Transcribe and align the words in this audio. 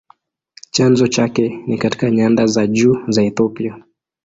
Chanzo 0.71 1.07
chake 1.07 1.63
ni 1.67 1.77
katika 1.77 2.11
nyanda 2.11 2.45
za 2.47 2.67
juu 2.67 2.97
za 3.07 3.23
Ethiopia. 3.23 3.83